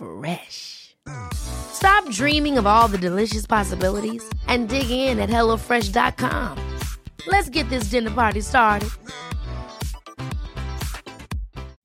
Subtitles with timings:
[0.00, 0.96] Fresh.
[1.34, 6.78] Stop dreaming of all the delicious possibilities and dig in at HelloFresh.com.
[7.26, 8.88] Let's get this dinner party started.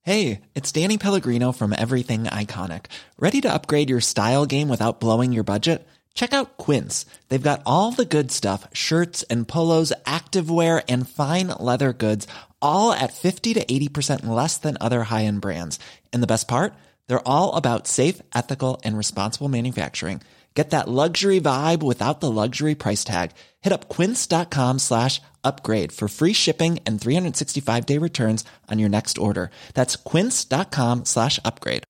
[0.01, 2.85] Hey, it's Danny Pellegrino from Everything Iconic.
[3.17, 5.85] Ready to upgrade your style game without blowing your budget?
[6.13, 7.05] Check out Quince.
[7.27, 12.27] They've got all the good stuff shirts and polos, activewear, and fine leather goods,
[12.61, 15.79] all at 50 to 80% less than other high end brands.
[16.13, 16.75] And the best part?
[17.07, 20.21] They're all about safe, ethical, and responsible manufacturing.
[20.55, 23.31] Get that luxury vibe without the luxury price tag.
[23.61, 29.17] Hit up quince.com slash upgrade for free shipping and 365 day returns on your next
[29.17, 29.51] order.
[29.73, 31.83] That's quince.com slash upgrade.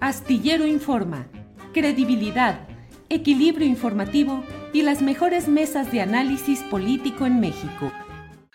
[0.00, 1.26] Astillero Informa,
[1.72, 2.68] credibilidad,
[3.08, 7.90] equilibrio informativo y las mejores mesas de análisis político en México.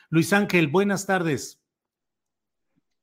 [0.09, 1.60] Luis Ángel, buenas tardes.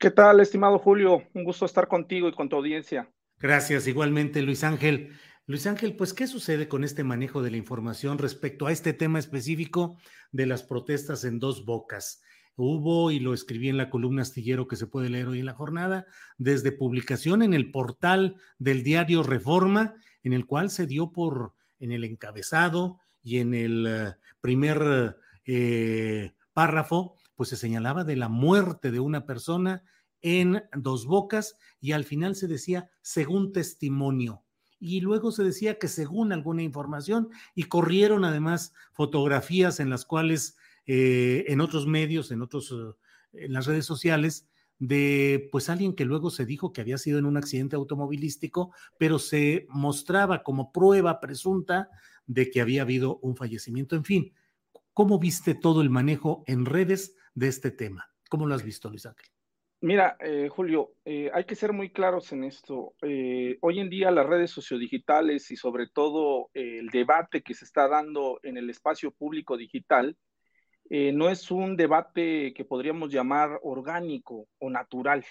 [0.00, 1.24] ¿Qué tal, estimado Julio?
[1.34, 3.10] Un gusto estar contigo y con tu audiencia.
[3.40, 5.18] Gracias, igualmente, Luis Ángel.
[5.46, 9.18] Luis Ángel, pues, ¿qué sucede con este manejo de la información respecto a este tema
[9.18, 9.98] específico
[10.30, 12.22] de las protestas en dos bocas?
[12.54, 15.54] Hubo, y lo escribí en la columna astillero que se puede leer hoy en la
[15.54, 21.54] jornada, desde publicación en el portal del diario Reforma, en el cual se dio por,
[21.80, 28.28] en el encabezado y en el eh, primer eh, párrafo, pues se señalaba de la
[28.28, 29.84] muerte de una persona
[30.22, 34.42] en Dos Bocas y al final se decía según testimonio.
[34.80, 40.56] Y luego se decía que según alguna información y corrieron además fotografías en las cuales
[40.86, 44.48] eh, en otros medios, en otros, eh, en las redes sociales,
[44.80, 49.20] de pues alguien que luego se dijo que había sido en un accidente automovilístico, pero
[49.20, 51.88] se mostraba como prueba presunta
[52.26, 53.94] de que había habido un fallecimiento.
[53.94, 54.32] En fin,
[54.98, 58.10] ¿cómo viste todo el manejo en redes de este tema.
[58.28, 59.28] ¿Cómo lo has visto, Luis Ángel?
[59.80, 62.94] Mira, eh, Julio, eh, hay que ser muy claros en esto.
[63.02, 67.86] Eh, hoy en día las redes sociodigitales y sobre todo el debate que se está
[67.86, 70.16] dando en el espacio público digital
[70.90, 75.24] no es un debate que podríamos llamar orgánico o natural.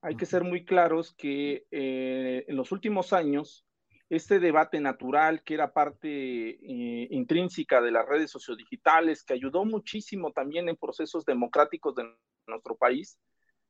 [0.00, 3.65] Hay que ser muy claros que en los últimos años
[4.08, 10.32] este debate natural que era parte eh, intrínseca de las redes sociodigitales, que ayudó muchísimo
[10.32, 12.04] también en procesos democráticos de
[12.46, 13.18] nuestro país,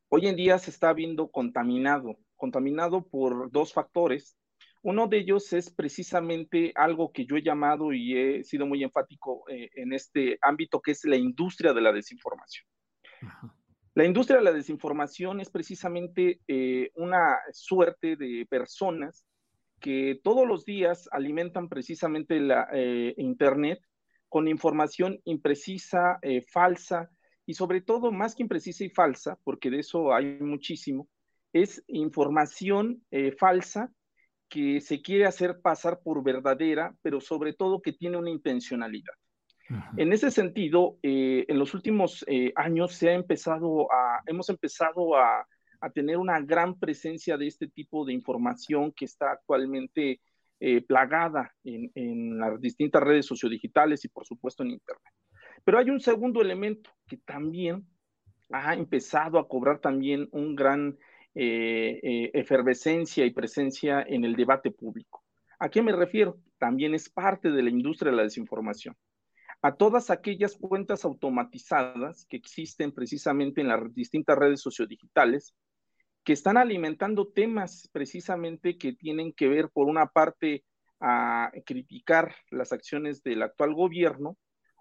[0.09, 4.37] hoy en día se está viendo contaminado, contaminado por dos factores.
[4.83, 9.45] Uno de ellos es precisamente algo que yo he llamado y he sido muy enfático
[9.49, 12.67] eh, en este ámbito, que es la industria de la desinformación.
[13.95, 19.25] La industria de la desinformación es precisamente eh, una suerte de personas
[19.81, 23.81] que todos los días alimentan precisamente la eh, Internet
[24.29, 27.11] con información imprecisa, eh, falsa
[27.47, 31.09] y sobre todo, más que imprecisa y falsa, porque de eso hay muchísimo,
[31.53, 33.93] es información eh, falsa
[34.49, 39.15] que se quiere hacer pasar por verdadera, pero sobre todo que tiene una intencionalidad.
[39.97, 45.45] En ese sentido, en los últimos años se ha empezado a, hemos empezado a,
[45.81, 50.21] a tener una gran presencia de este tipo de información que está actualmente
[50.59, 55.13] eh, plagada en, las distintas redes sociodigitales y por supuesto en Internet.
[55.65, 57.87] Pero hay un segundo elemento que también
[58.51, 60.97] ha empezado a cobrar también un gran
[61.35, 65.25] eh, eh, efervescencia y presencia en el debate público.
[65.59, 66.39] ¿A qué me refiero?
[66.59, 68.97] También es parte de la industria de la desinformación.
[69.63, 75.55] A todas aquellas cuentas automatizadas que existen precisamente en las distintas redes sociodigitales,
[76.27, 80.65] que están alimentando temas precisamente que tienen que ver, por una parte,
[80.99, 84.37] a criticar las acciones del actual gobierno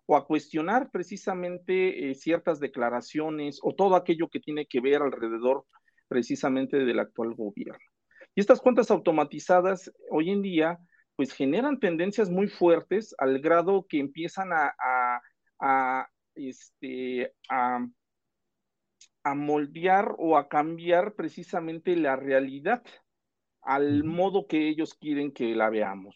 [0.08, 5.66] o a cuestionar precisamente eh, ciertas declaraciones o todo aquello que tiene que ver alrededor
[6.08, 7.86] precisamente del actual gobierno.
[8.34, 10.80] Y estas cuentas automatizadas hoy en día
[11.16, 14.74] pues generan tendencias muy fuertes al grado que empiezan a,
[15.60, 17.86] a este, a
[19.26, 22.84] a moldear o a cambiar precisamente la realidad
[23.64, 26.16] al modo que ellos quieren que la veamos.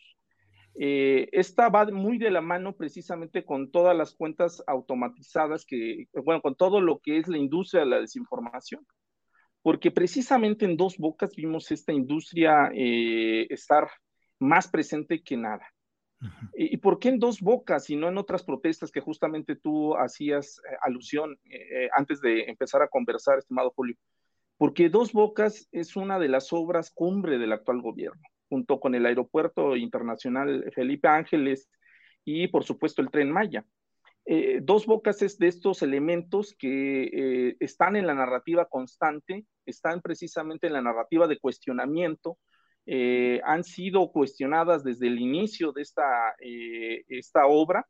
[0.76, 6.42] Eh, esta va muy de la mano precisamente con todas las cuentas automatizadas que, bueno,
[6.42, 8.86] con todo lo que es la industria de la desinformación.
[9.62, 13.90] porque precisamente en dos bocas vimos esta industria eh, estar
[14.40, 15.68] más presente que nada.
[16.54, 20.60] ¿Y por qué en dos bocas y no en otras protestas que justamente tú hacías
[20.60, 23.96] eh, alusión eh, antes de empezar a conversar, estimado Julio?
[24.58, 29.06] Porque dos bocas es una de las obras cumbre del actual gobierno, junto con el
[29.06, 31.70] Aeropuerto Internacional Felipe Ángeles
[32.26, 33.66] y por supuesto el tren Maya.
[34.26, 40.02] Eh, dos bocas es de estos elementos que eh, están en la narrativa constante, están
[40.02, 42.38] precisamente en la narrativa de cuestionamiento,
[42.86, 47.86] eh, han sido cuestionadas desde el inicio de esta, esta obra.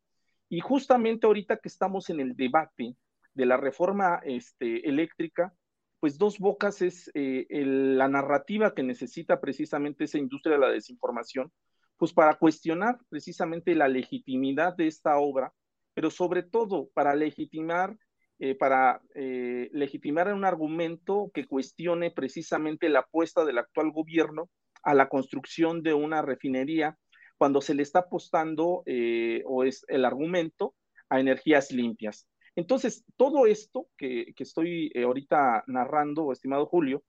[0.49, 2.95] Y justamente ahorita que estamos en el debate
[3.33, 5.53] de la reforma este, eléctrica,
[5.99, 11.51] pues dos bocas es la narrativa que necesita precisamente esa industria de la desinformación,
[11.97, 15.53] pues para cuestionar precisamente la legitimidad de esta obra
[15.99, 17.97] pero sobre todo para legitimar,
[18.39, 24.49] eh, para eh, legitimar un argumento que cuestione precisamente la apuesta del actual gobierno
[24.83, 26.97] a la construcción de una refinería
[27.37, 30.75] cuando se le está apostando, eh, o es el argumento,
[31.09, 32.27] a energías limpias.
[32.55, 37.03] Entonces, todo esto que, que estoy ahorita narrando, estimado Julio,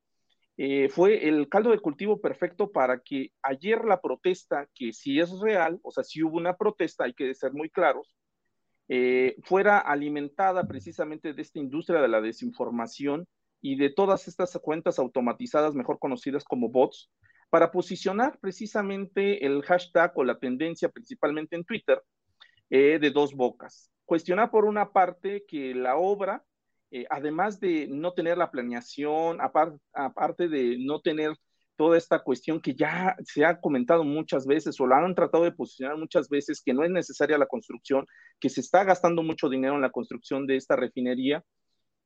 [0.91, 5.81] fue el caldo de cultivo perfecto para que ayer la protesta, que si es real,
[5.83, 8.15] o sea, si hubo una protesta, hay que ser muy claros,
[8.93, 13.29] eh, fuera alimentada precisamente de esta industria de la desinformación
[13.61, 17.09] y de todas estas cuentas automatizadas, mejor conocidas como bots,
[17.51, 22.01] para posicionar precisamente el hashtag o la tendencia, principalmente en Twitter,
[22.71, 23.91] eh, de dos bocas.
[24.05, 26.45] Cuestionar por una parte que la obra,
[26.93, 31.35] eh, además de no tener la planeación, aparte de no tener
[31.77, 35.53] toda esta cuestión que ya se ha comentado muchas veces o la han tratado de
[35.53, 38.07] posicionar muchas veces, que no es necesaria la construcción,
[38.39, 41.43] que se está gastando mucho dinero en la construcción de esta refinería,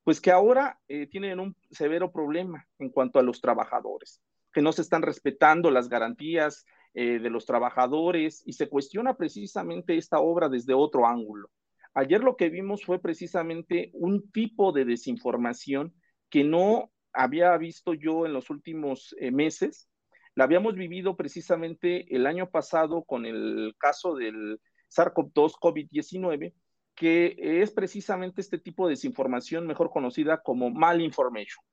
[0.04, 4.20] pues que ahora eh, tienen un severo problema en cuanto a los trabajadores,
[4.54, 6.64] que no se están respetando las garantías
[6.94, 11.50] eh, de los trabajadores y se cuestiona precisamente esta obra desde otro ángulo.
[11.92, 15.92] Ayer lo que vimos fue precisamente un tipo de desinformación
[16.30, 19.88] que no había visto yo en los últimos eh, meses.
[20.36, 26.54] La habíamos vivido precisamente el año pasado con el caso del SARS-CoV-2 COVID-19,
[26.94, 31.64] que es precisamente este tipo de desinformación mejor conocida como malinformation.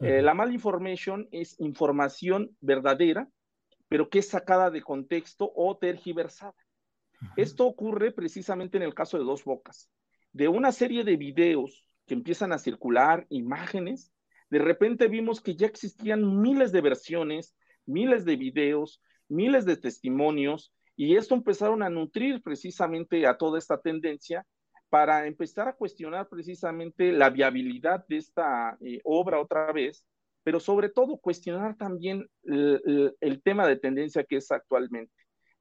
[0.00, 3.28] Eh, la malinformation es información verdadera,
[3.88, 6.54] pero que es sacada de contexto o tergiversada.
[7.36, 9.90] Esto ocurre precisamente en el caso de dos bocas.
[10.32, 14.12] De una serie de videos que empiezan a circular, imágenes,
[14.50, 17.56] de repente vimos que ya existían miles de versiones,
[17.86, 23.80] miles de videos, miles de testimonios, y esto empezaron a nutrir precisamente a toda esta
[23.80, 24.46] tendencia
[24.88, 30.04] para empezar a cuestionar precisamente la viabilidad de esta eh, obra otra vez,
[30.42, 35.12] pero sobre todo cuestionar también el, tema de tendencia que es actualmente,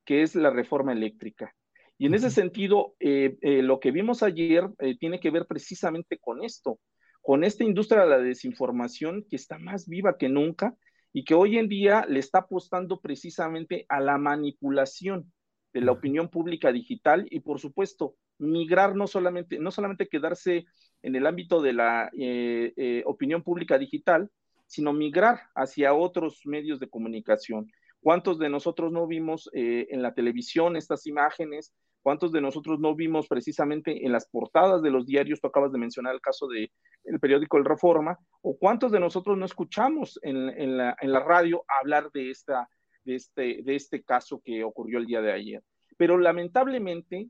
[0.05, 1.53] que es la reforma eléctrica.
[1.97, 4.69] Y en ese sentido, eh, eh, lo que vimos ayer
[4.99, 6.79] tiene que ver precisamente con esto,
[7.21, 10.75] con esta industria de la desinformación que está más viva que nunca
[11.11, 15.33] y que hoy en día le está apostando precisamente a la manipulación
[15.73, 20.65] de la opinión pública digital y por supuesto migrar no solamente, no solamente quedarse
[21.01, 24.29] en el ámbito de la eh, eh, opinión pública digital,
[24.65, 27.71] sino migrar hacia otros medios de comunicación.
[27.99, 31.73] ¿Cuántos de nosotros no vimos eh, en la televisión estas imágenes
[32.07, 35.77] ¿Cuántos de nosotros no vimos precisamente en las portadas de los diarios, tú acabas de
[35.77, 36.71] mencionar el caso del
[37.03, 42.31] el periódico El Reforma, o cuántos de nosotros no escuchamos en, la, radio hablar de,
[42.31, 42.69] esta,
[43.03, 45.63] de, este, de este caso que ocurrió el día de ayer?
[45.97, 47.27] Pero lamentablemente,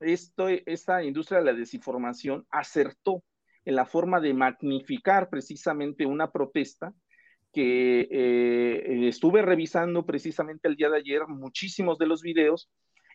[0.00, 3.22] esto, esta industria de la desinformación acertó
[3.64, 6.92] en la forma de magnificar precisamente una protesta
[7.52, 12.70] que eh, estuve revisando precisamente el día de ayer muchísimos de los videos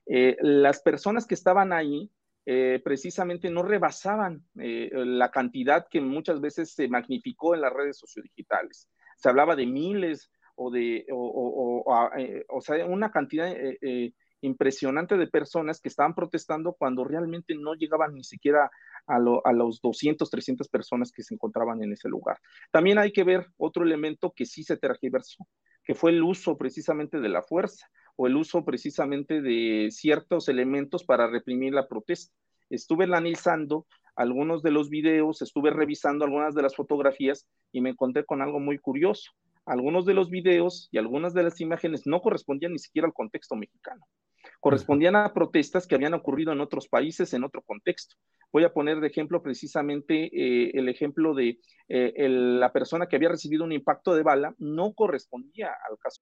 [0.07, 2.11] eh, las personas que estaban ahí
[2.45, 8.87] eh, precisamente no rebasaban la cantidad que muchas veces se magnificó en las redes sociodigitales.
[9.17, 13.51] Se hablaba de miles o de, o, sea, una cantidad
[14.45, 18.69] impresionante de personas que estaban protestando cuando realmente no llegaban ni siquiera
[19.07, 22.37] a, los 200, 300 personas que se encontraban en ese lugar.
[22.71, 25.47] También hay que ver otro elemento que sí se tergiversó,
[25.83, 31.03] que fue el uso precisamente de la fuerza o el uso precisamente de ciertos elementos
[31.03, 32.33] para reprimir la protesta.
[32.69, 33.85] Estuve analizando
[34.15, 38.59] algunos de los videos, estuve revisando algunas de las fotografías y me encontré con algo
[38.59, 39.31] muy curioso.
[39.65, 43.55] Algunos de los videos y algunas de las imágenes no correspondían ni siquiera al contexto
[43.55, 44.05] mexicano.
[44.59, 48.15] Correspondían a protestas que habían ocurrido en otros países en otro contexto.
[48.51, 51.59] Voy a poner de ejemplo precisamente eh, el ejemplo de
[51.89, 56.21] eh, la persona que había recibido un impacto de bala no correspondía al caso.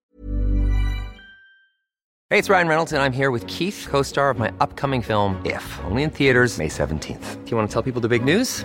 [2.30, 5.62] Hey, it's Ryan Reynolds and I'm here with Keith, co-star of my upcoming film If,
[5.84, 7.44] only in theaters May 17th.
[7.44, 8.64] Do you want to tell people the big news?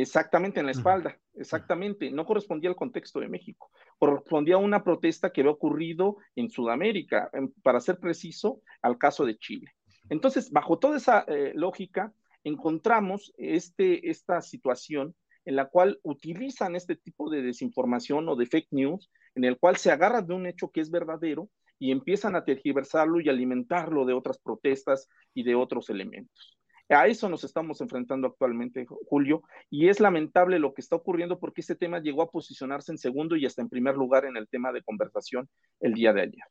[0.00, 2.10] Exactamente, en la espalda, exactamente.
[2.10, 7.30] No correspondía al contexto de México, correspondía a una protesta que había ocurrido en Sudamérica,
[7.62, 9.72] para ser preciso, al caso de Chile.
[10.08, 12.12] Entonces, bajo toda esa eh, lógica,
[12.44, 15.14] encontramos este, esta situación
[15.44, 19.76] en la cual utilizan este tipo de desinformación o de fake news, en el cual
[19.76, 24.12] se agarran de un hecho que es verdadero y empiezan a tergiversarlo y alimentarlo de
[24.12, 26.59] otras protestas y de otros elementos.
[26.90, 31.60] A eso nos estamos enfrentando actualmente, Julio, y es lamentable lo que está ocurriendo porque
[31.60, 34.72] este tema llegó a posicionarse en segundo y hasta en primer lugar en el tema
[34.72, 36.42] de conversación el día de ayer.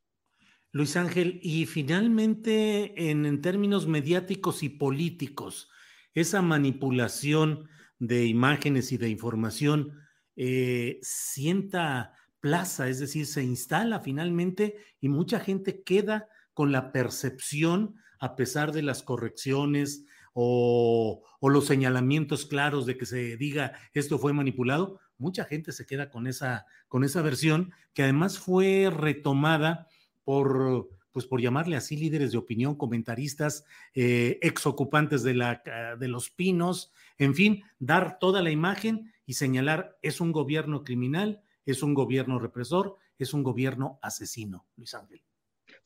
[0.71, 5.69] Luis Ángel, y finalmente en, términos mediáticos y políticos,
[6.13, 7.67] esa manipulación
[7.97, 9.99] de imágenes y de información
[10.37, 17.95] eh, sienta plaza, es decir, se instala finalmente y mucha gente queda con la percepción,
[18.19, 20.05] a pesar de las correcciones,
[20.41, 26.09] o, los señalamientos claros de que se diga esto fue manipulado, mucha gente se queda
[26.09, 29.87] con esa, con esa versión que además fue retomada
[30.23, 35.61] por, pues por llamarle así, líderes de opinión, comentaristas, eh, ex ocupantes de, la,
[35.99, 41.41] de los pinos, en fin, dar toda la imagen y señalar es un gobierno criminal,
[41.65, 45.21] es un gobierno represor, es un gobierno asesino, Luis Ángel.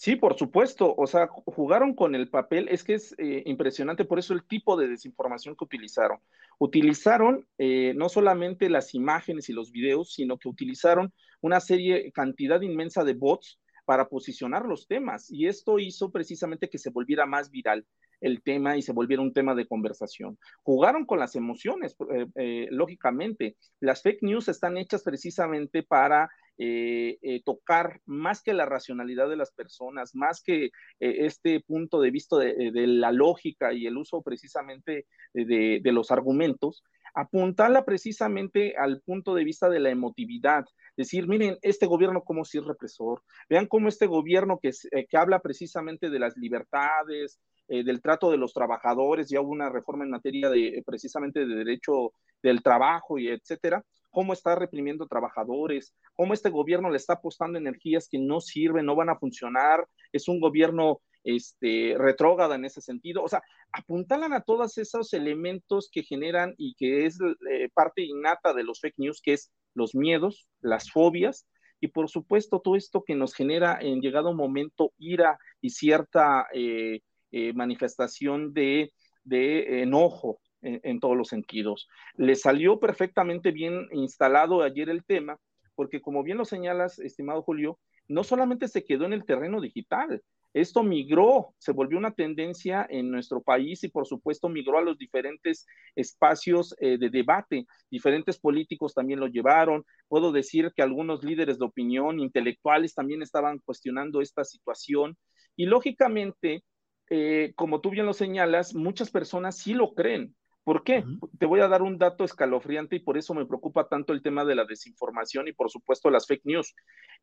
[0.04, 0.94] Sí, por supuesto.
[0.98, 2.68] O sea, jugaron con el papel.
[2.68, 6.20] Es que es eh, impresionante por eso el tipo de desinformación que utilizaron.
[6.60, 12.60] Utilizaron eh, no solamente las imágenes y los videos, sino que utilizaron una serie, cantidad
[12.60, 15.32] inmensa de bots para posicionar los temas.
[15.32, 17.86] Y esto hizo precisamente que se volviera más viral
[18.20, 20.38] el tema y se volviera un tema de conversación.
[20.64, 21.96] Jugaron con las emociones,
[22.36, 23.56] eh, lógicamente.
[23.80, 26.30] Las fake news están hechas precisamente para
[26.60, 32.00] eh, eh, tocar más que la racionalidad de las personas, más que eh, este punto
[32.00, 36.84] de vista de, la lógica y el uso precisamente de, los argumentos,
[37.16, 42.60] apuntarla precisamente al punto de vista de la emotividad, decir, miren, este gobierno como si
[42.60, 44.72] es represor, vean cómo este gobierno que,
[45.10, 50.04] que habla precisamente de las libertades, del trato de los trabajadores, ya hubo una reforma
[50.04, 56.34] en materia de precisamente de derecho del trabajo y etcétera, cómo está reprimiendo trabajadores, cómo
[56.34, 60.40] este gobierno le está apostando energías que no sirven, no van a funcionar, es un
[60.40, 63.24] gobierno este, retrógrada en ese sentido.
[63.24, 63.42] O sea,
[63.72, 67.18] apuntalan a todos esos elementos que generan y que es
[67.50, 71.48] eh, parte innata de los fake news, que es los miedos, las fobias
[71.82, 77.02] y por supuesto todo esto que nos genera en llegado momento ira y cierta eh,
[77.32, 78.94] eh, manifestación de,
[79.24, 81.88] de enojo en, todos los sentidos.
[82.16, 85.38] Le salió perfectamente bien instalado ayer el tema,
[85.76, 90.22] porque como bien lo señalas, estimado Julio, no solamente se quedó en el terreno digital,
[90.54, 95.00] esto migró, se volvió una tendencia en nuestro país y por supuesto migró a los
[95.00, 95.66] diferentes
[95.96, 97.66] espacios eh, de debate.
[97.90, 99.84] Diferentes políticos también lo llevaron.
[100.08, 105.18] Puedo decir que algunos líderes de opinión, intelectuales, también estaban cuestionando esta situación.
[105.56, 106.64] Y lógicamente,
[107.10, 110.36] eh, como tú bien lo señalas, muchas personas sí lo creen.
[110.64, 111.04] ¿Por qué?
[111.40, 114.46] Te voy a dar un dato escalofriante y por eso me preocupa tanto el tema
[114.46, 116.74] de la desinformación y por supuesto las fake news.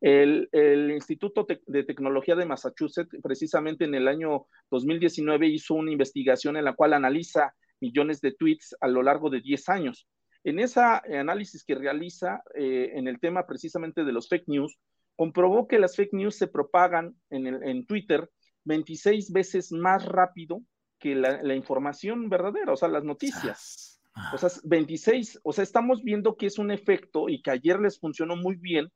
[0.01, 0.49] El,
[0.91, 6.75] Instituto de Tecnología de Massachusetts precisamente en el año 2019 hizo una investigación en la
[6.75, 10.07] cual analiza millones de tweets a lo largo de 10 años.
[10.45, 14.79] En ese análisis que realiza eh, en el tema precisamente de los fake news,
[15.17, 18.29] comprobó que las fake news se propagan en, en Twitter
[18.65, 20.63] 26 veces más rápido
[21.01, 24.01] que la, información verdadera, o sea, las noticias.
[24.35, 27.99] O sea, 26, o sea, estamos viendo que es un efecto y que ayer les
[27.99, 28.89] funcionó muy bien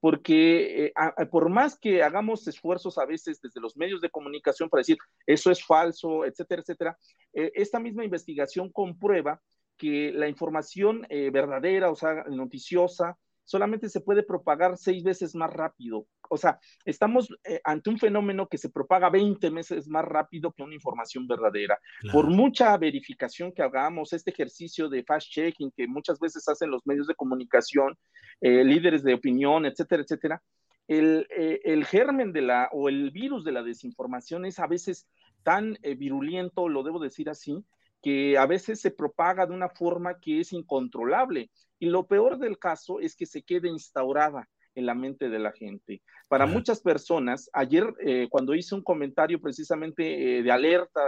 [0.00, 0.92] porque eh,
[1.30, 5.50] por más que hagamos esfuerzos a veces desde los medios de comunicación para decir eso
[5.50, 6.98] es falso, etcétera, etcétera,
[7.34, 9.42] eh, esta misma investigación comprueba
[9.76, 13.18] que la información eh, verdadera, o sea, noticiosa,
[13.50, 16.06] solamente se puede propagar seis veces más rápido.
[16.28, 20.62] O sea, estamos eh, ante un fenómeno que se propaga 20 veces más rápido que
[20.62, 21.76] una información verdadera.
[22.12, 27.08] Por mucha verificación que hagamos, este ejercicio de fast-checking que muchas veces hacen los medios
[27.08, 27.98] de comunicación,
[28.40, 30.42] eh, líderes de opinión, etcétera, etcétera,
[30.86, 35.08] el, eh, el, germen de la o el virus de la desinformación es a veces
[35.42, 37.64] tan virulento, lo debo decir así,
[38.02, 41.50] que a veces se propaga de una forma que es incontrolable.
[41.78, 45.52] Y lo peor del caso es que se quede instaurada en la mente de la
[45.52, 46.02] gente.
[46.28, 51.00] Para muchas personas, ayer eh, cuando hice un comentario precisamente eh, de alerta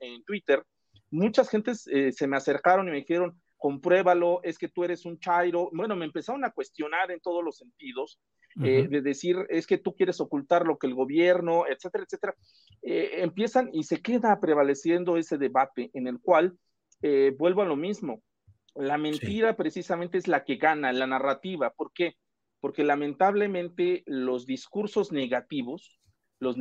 [0.00, 0.62] en, Twitter,
[1.10, 5.18] muchas gentes eh, se me acercaron y me dijeron, compruébalo, es que tú eres un
[5.18, 5.68] chairo.
[5.72, 8.18] Bueno, me empezaron a cuestionar en todos los sentidos,
[8.54, 12.34] de decir, es que tú quieres ocultar lo que el gobierno, etcétera, etcétera.
[12.82, 16.58] empiezan y se queda prevaleciendo ese debate en el cual,
[17.38, 18.22] vuelvo a lo mismo,
[18.78, 21.70] la mentira precisamente es la que gana, la narrativa.
[21.70, 22.14] ¿Por qué?
[22.60, 25.98] Porque lamentablemente los discursos negativos,
[26.38, 26.56] los,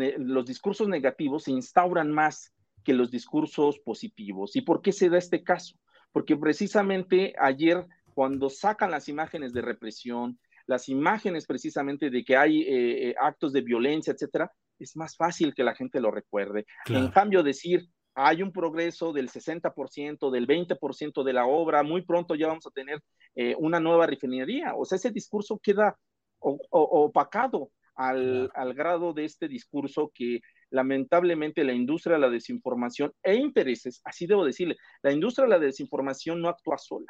[0.45, 4.55] discursos negativos se instauran más que los discursos positivos.
[4.55, 5.75] ¿Y por qué se da este caso?
[6.11, 12.61] Porque precisamente ayer, cuando sacan las imágenes de represión, las imágenes precisamente de que hay
[12.61, 16.65] eh, eh, actos de violencia, etcétera, es más fácil que la gente lo recuerde.
[16.87, 17.87] En cambio, decir
[18.19, 22.71] hay un progreso del 60%, del 20% de la obra, muy pronto ya vamos a
[22.71, 22.99] tener
[23.35, 24.73] eh, una nueva refinería.
[24.75, 25.95] O sea, ese discurso queda
[26.39, 33.35] opacado al, al, grado de este discurso que lamentablemente la industria de la desinformación e
[33.35, 37.07] intereses, así debo decirle, la industria de la desinformación no actúa sola.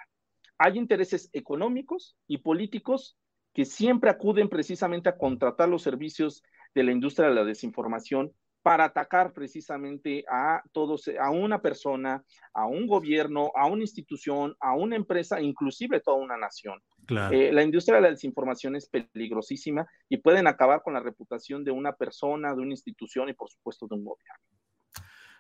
[0.57, 3.17] Hay intereses económicos y políticos
[3.53, 6.43] que siempre acuden precisamente a contratar los servicios
[6.75, 8.31] de la industria de la desinformación
[8.67, 12.21] para atacar precisamente a todos, a una persona,
[12.53, 16.77] a un gobierno, a una institución, a una empresa, inclusive toda una nación.
[17.31, 21.71] Eh, la industria de la desinformación es peligrosísima y pueden acabar con la reputación de
[21.71, 24.43] una persona, de una institución y por supuesto de un gobierno.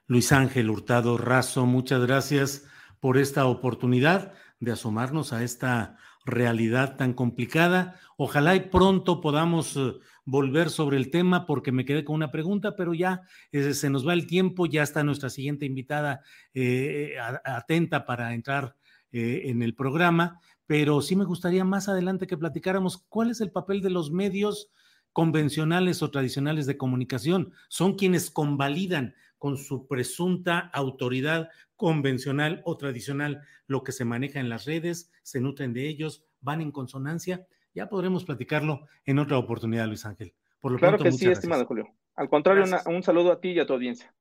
[0.05, 2.65] Luis Ángel Hurtado Razo, muchas gracias
[3.01, 7.99] por esta oportunidad de asomarnos a esta realidad tan complicada.
[8.17, 9.93] Ojalá y pronto podamos eh,
[10.25, 14.07] volver sobre el tema porque me quedé con una pregunta, pero ya eh, se nos
[14.07, 16.21] va el tiempo, ya está nuestra siguiente invitada
[16.53, 18.75] eh, atenta para entrar
[19.09, 23.81] en el programa, pero sí me gustaría más adelante que platicáramos cuál es el papel
[23.81, 24.69] de los medios
[25.13, 27.53] convencionales o tradicionales de comunicación.
[27.69, 34.49] Son quienes convalidan con su presunta autoridad convencional o tradicional lo que se maneja en
[34.49, 37.47] las redes, se nutren de ellos, van en consonancia.
[37.73, 40.33] Ya podremos platicarlo en otra oportunidad, Luis Ángel.
[40.59, 41.87] Por lo claro que sí, estimado Julio.
[42.15, 44.13] Al contrario, un saludo a ti y a tu audiencia.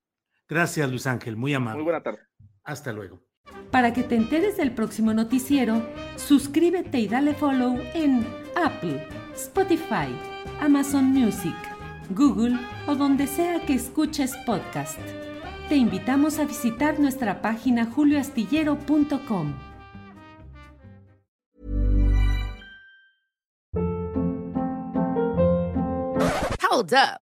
[0.48, 1.36] Gracias, Luis Ángel.
[1.36, 1.78] Muy amable.
[1.78, 2.20] Muy buena tarde.
[2.62, 3.22] Hasta luego.
[3.70, 5.82] Para que te enteres del próximo noticiero,
[6.16, 8.26] suscríbete y dale follow en
[8.56, 10.08] Apple, Spotify,
[10.60, 11.54] Amazon Music,
[12.10, 14.98] Google o donde sea que escuches podcast.
[15.68, 19.54] Te invitamos a visitar nuestra página julioastillero.com.
[26.70, 27.25] Hold up.